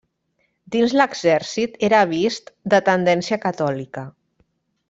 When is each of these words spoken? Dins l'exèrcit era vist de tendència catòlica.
Dins 0.75 0.95
l'exèrcit 1.01 1.77
era 1.89 2.01
vist 2.15 2.51
de 2.75 2.83
tendència 2.91 3.43
catòlica. 3.47 4.09